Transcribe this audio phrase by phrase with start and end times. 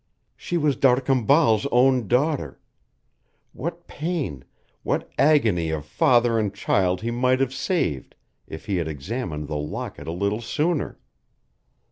[0.35, 2.59] She was D'Arcambal's own daughter.
[3.53, 4.43] What pain
[4.81, 8.15] what agony of father and child he might have saved
[8.47, 10.97] if he had examined the locket a little sooner!